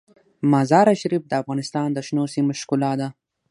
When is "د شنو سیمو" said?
1.93-2.53